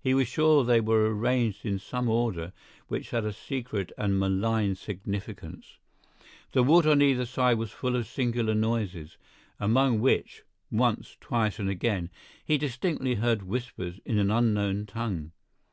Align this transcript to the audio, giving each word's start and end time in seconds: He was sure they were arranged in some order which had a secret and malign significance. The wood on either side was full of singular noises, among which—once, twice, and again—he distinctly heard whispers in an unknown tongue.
He 0.00 0.14
was 0.14 0.28
sure 0.28 0.62
they 0.62 0.80
were 0.80 1.12
arranged 1.12 1.66
in 1.66 1.80
some 1.80 2.08
order 2.08 2.52
which 2.86 3.10
had 3.10 3.24
a 3.24 3.32
secret 3.32 3.90
and 3.98 4.16
malign 4.20 4.76
significance. 4.76 5.78
The 6.52 6.62
wood 6.62 6.86
on 6.86 7.02
either 7.02 7.26
side 7.26 7.58
was 7.58 7.72
full 7.72 7.96
of 7.96 8.06
singular 8.06 8.54
noises, 8.54 9.16
among 9.58 9.98
which—once, 10.00 11.16
twice, 11.20 11.58
and 11.58 11.68
again—he 11.68 12.56
distinctly 12.56 13.16
heard 13.16 13.42
whispers 13.42 13.98
in 14.04 14.20
an 14.20 14.30
unknown 14.30 14.86
tongue. 14.86 15.32